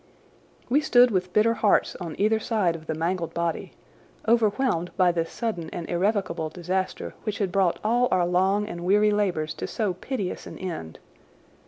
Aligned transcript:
We 0.67 0.81
stood 0.81 1.11
with 1.11 1.31
bitter 1.31 1.53
hearts 1.53 1.95
on 1.97 2.15
either 2.19 2.39
side 2.39 2.75
of 2.75 2.87
the 2.87 2.95
mangled 2.95 3.35
body, 3.35 3.73
overwhelmed 4.27 4.89
by 4.97 5.11
this 5.11 5.29
sudden 5.29 5.69
and 5.71 5.87
irrevocable 5.87 6.49
disaster 6.49 7.13
which 7.21 7.37
had 7.37 7.51
brought 7.51 7.77
all 7.83 8.07
our 8.11 8.25
long 8.25 8.67
and 8.67 8.81
weary 8.81 9.11
labours 9.11 9.53
to 9.53 9.67
so 9.67 9.93
piteous 9.93 10.47
an 10.47 10.57
end. 10.57 10.97